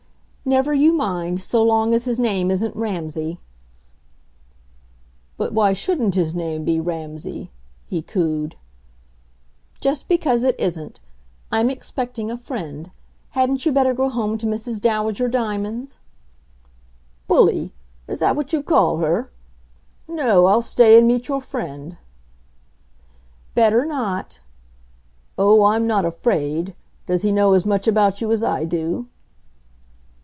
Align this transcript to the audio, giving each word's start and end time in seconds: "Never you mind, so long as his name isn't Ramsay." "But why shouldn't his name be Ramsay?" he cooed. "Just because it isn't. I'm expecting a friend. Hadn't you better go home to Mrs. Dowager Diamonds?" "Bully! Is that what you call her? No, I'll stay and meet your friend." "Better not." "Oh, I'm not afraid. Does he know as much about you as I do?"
"Never 0.43 0.73
you 0.73 0.91
mind, 0.91 1.39
so 1.39 1.63
long 1.63 1.93
as 1.93 2.03
his 2.05 2.19
name 2.19 2.51
isn't 2.51 2.75
Ramsay." 2.75 3.39
"But 5.37 5.53
why 5.53 5.71
shouldn't 5.71 6.15
his 6.15 6.33
name 6.35 6.65
be 6.65 6.81
Ramsay?" 6.81 7.51
he 7.85 8.01
cooed. 8.01 8.55
"Just 9.79 10.09
because 10.09 10.43
it 10.43 10.59
isn't. 10.59 10.99
I'm 11.53 11.69
expecting 11.69 12.29
a 12.31 12.37
friend. 12.37 12.89
Hadn't 13.29 13.65
you 13.65 13.71
better 13.71 13.93
go 13.93 14.09
home 14.09 14.37
to 14.39 14.47
Mrs. 14.47 14.81
Dowager 14.81 15.29
Diamonds?" 15.29 15.97
"Bully! 17.27 17.71
Is 18.07 18.19
that 18.19 18.35
what 18.35 18.51
you 18.51 18.61
call 18.63 18.97
her? 18.97 19.29
No, 20.07 20.47
I'll 20.47 20.63
stay 20.63 20.97
and 20.97 21.07
meet 21.07 21.27
your 21.29 21.39
friend." 21.39 21.97
"Better 23.53 23.85
not." 23.85 24.41
"Oh, 25.37 25.63
I'm 25.65 25.85
not 25.87 26.03
afraid. 26.03 26.73
Does 27.05 27.21
he 27.21 27.31
know 27.31 27.53
as 27.53 27.65
much 27.65 27.87
about 27.87 28.19
you 28.21 28.31
as 28.33 28.43
I 28.43 28.65
do?" 28.65 29.07